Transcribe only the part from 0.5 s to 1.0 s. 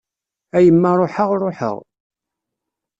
A yemma